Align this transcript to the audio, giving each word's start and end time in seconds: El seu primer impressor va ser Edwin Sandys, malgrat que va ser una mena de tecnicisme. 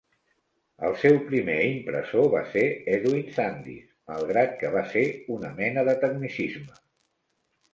El 0.87 0.95
seu 1.01 1.17
primer 1.27 1.57
impressor 1.71 2.25
va 2.35 2.41
ser 2.55 2.63
Edwin 2.95 3.29
Sandys, 3.35 3.91
malgrat 4.13 4.57
que 4.63 4.73
va 4.77 4.83
ser 4.95 5.05
una 5.37 5.53
mena 5.61 5.85
de 5.91 5.97
tecnicisme. 6.07 6.83